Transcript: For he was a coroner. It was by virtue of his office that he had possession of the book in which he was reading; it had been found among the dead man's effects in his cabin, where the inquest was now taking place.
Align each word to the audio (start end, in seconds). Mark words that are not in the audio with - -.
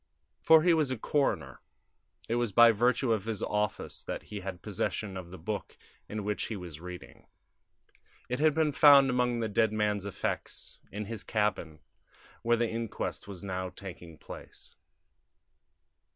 For 0.41 0.63
he 0.63 0.73
was 0.73 0.89
a 0.89 0.97
coroner. 0.97 1.61
It 2.27 2.33
was 2.33 2.51
by 2.51 2.71
virtue 2.71 3.13
of 3.13 3.25
his 3.25 3.43
office 3.43 4.01
that 4.05 4.23
he 4.23 4.39
had 4.39 4.63
possession 4.63 5.15
of 5.15 5.29
the 5.29 5.37
book 5.37 5.77
in 6.09 6.23
which 6.23 6.45
he 6.47 6.55
was 6.57 6.81
reading; 6.81 7.27
it 8.27 8.39
had 8.39 8.55
been 8.55 8.71
found 8.71 9.11
among 9.11 9.41
the 9.41 9.47
dead 9.47 9.71
man's 9.71 10.07
effects 10.07 10.79
in 10.91 11.05
his 11.05 11.23
cabin, 11.23 11.81
where 12.41 12.57
the 12.57 12.67
inquest 12.67 13.27
was 13.27 13.43
now 13.43 13.69
taking 13.69 14.17
place. 14.17 14.75